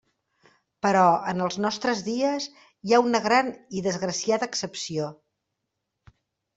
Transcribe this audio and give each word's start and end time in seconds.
Però, 0.85 1.03
en 1.33 1.43
els 1.49 1.57
nostres 1.65 2.01
dies, 2.09 2.49
hi 2.89 2.97
ha 2.99 3.03
una 3.11 3.23
gran 3.29 3.55
i 3.81 3.87
desgraciada 3.91 4.53
excepció. 4.53 5.15